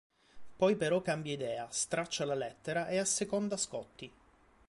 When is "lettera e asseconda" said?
2.33-3.55